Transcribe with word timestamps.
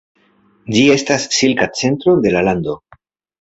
Ĝi 0.75 0.81
estas 0.93 1.27
silka 1.41 1.67
centro 1.81 2.17
de 2.25 2.33
la 2.39 2.43
lando. 2.49 2.77